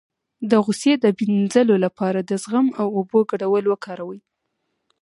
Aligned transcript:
د 0.49 0.51
غوسې 0.63 0.93
د 1.03 1.05
مینځلو 1.17 1.75
لپاره 1.85 2.19
د 2.29 2.31
زغم 2.43 2.67
او 2.81 2.87
اوبو 2.97 3.19
ګډول 3.31 3.63
وکاروئ 3.67 4.19